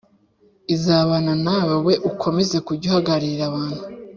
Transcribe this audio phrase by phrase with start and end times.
[0.75, 3.83] izabana nawe j Wowe ukomeze kujya uhagararira abantu